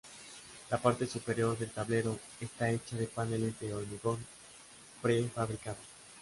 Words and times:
La 0.71 0.79
parte 0.81 1.05
superior 1.05 1.55
del 1.59 1.69
tablero 1.69 2.17
está 2.39 2.71
hecha 2.71 2.95
de 2.95 3.05
paneles 3.05 3.59
de 3.59 3.71
hormigón 3.71 4.17
prefabricado. 4.99 5.77